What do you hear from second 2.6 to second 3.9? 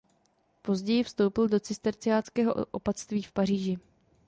opatství v Paříži.